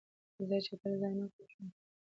زه 0.47 0.57
چټل 0.65 0.93
ځای 1.01 1.13
نه 1.19 1.25
خوښوم. 1.33 1.67